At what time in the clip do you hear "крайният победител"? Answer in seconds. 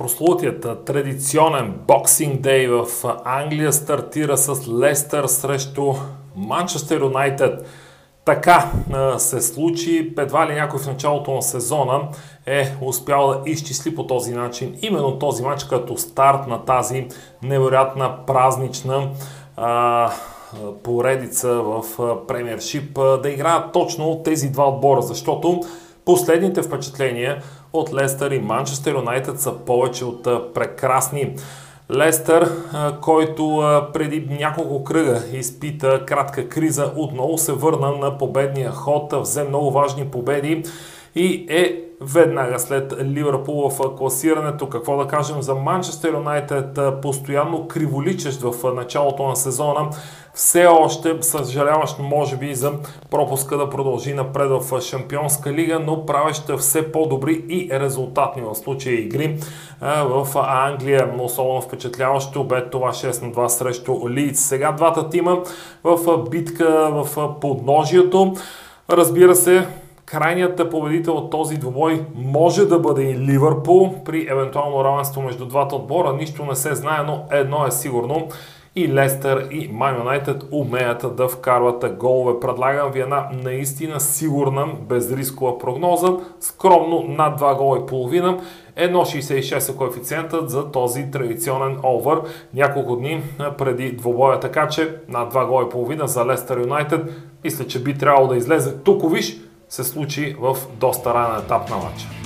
70.10-71.14